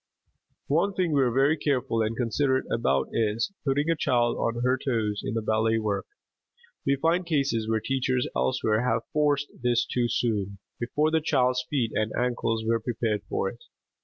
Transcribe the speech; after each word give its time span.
One 0.65 0.95
thing 0.95 1.13
we 1.13 1.21
are 1.21 1.29
very 1.31 1.55
careful 1.55 2.01
and 2.01 2.17
considerate 2.17 2.65
about 2.73 3.09
is, 3.13 3.51
putting 3.63 3.87
a 3.91 3.95
child 3.95 4.35
on 4.35 4.63
her 4.63 4.75
toes 4.75 5.21
in 5.23 5.35
the 5.35 5.43
ballet 5.43 5.77
work. 5.77 6.07
We 6.87 6.95
find 6.95 7.23
cases 7.23 7.69
where 7.69 7.79
teachers 7.81 8.27
elsewhere 8.35 8.83
have 8.83 9.03
forced 9.13 9.49
this 9.61 9.85
too 9.85 10.09
soon, 10.09 10.57
before 10.79 11.11
the 11.11 11.21
child's 11.21 11.63
feet 11.69 11.91
and 11.93 12.11
ankles 12.17 12.63
were 12.65 12.79
prepared 12.79 13.21
for 13.29 13.47
it. 13.49 13.59